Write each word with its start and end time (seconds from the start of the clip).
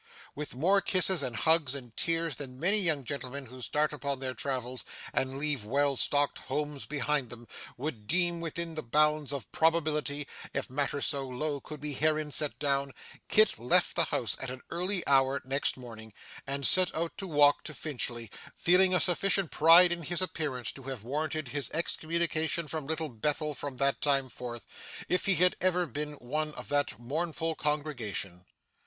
With 0.33 0.55
more 0.55 0.81
kisses, 0.81 1.21
and 1.21 1.35
hugs, 1.35 1.75
and 1.75 1.95
tears, 1.95 2.37
than 2.37 2.59
many 2.59 2.79
young 2.79 3.03
gentlemen 3.03 3.45
who 3.45 3.61
start 3.61 3.93
upon 3.93 4.19
their 4.19 4.33
travels, 4.33 4.83
and 5.13 5.37
leave 5.37 5.63
well 5.63 5.95
stocked 5.95 6.39
homes 6.39 6.87
behind 6.87 7.29
them, 7.29 7.47
would 7.77 8.07
deem 8.07 8.41
within 8.41 8.73
the 8.73 8.81
bounds 8.81 9.31
of 9.31 9.51
probability 9.51 10.27
(if 10.55 10.71
matter 10.71 11.01
so 11.01 11.27
low 11.27 11.59
could 11.59 11.79
be 11.79 11.93
herein 11.93 12.31
set 12.31 12.57
down), 12.57 12.93
Kit 13.29 13.59
left 13.59 13.95
the 13.95 14.05
house 14.05 14.35
at 14.41 14.49
an 14.49 14.63
early 14.71 15.05
hour 15.05 15.39
next 15.45 15.77
morning, 15.77 16.13
and 16.47 16.65
set 16.65 16.95
out 16.95 17.15
to 17.19 17.27
walk 17.27 17.63
to 17.65 17.73
Finchley; 17.75 18.31
feeling 18.55 18.95
a 18.95 18.99
sufficient 18.99 19.51
pride 19.51 19.91
in 19.91 20.01
his 20.01 20.19
appearance 20.19 20.71
to 20.71 20.81
have 20.81 21.03
warranted 21.03 21.49
his 21.49 21.69
excommunication 21.75 22.67
from 22.67 22.87
Little 22.87 23.09
Bethel 23.09 23.53
from 23.53 23.77
that 23.77 24.01
time 24.01 24.29
forth, 24.29 24.65
if 25.07 25.27
he 25.27 25.35
had 25.35 25.55
ever 25.61 25.85
been 25.85 26.13
one 26.13 26.55
of 26.55 26.69
that 26.69 26.99
mournful 26.99 27.53
congregation. 27.53 28.47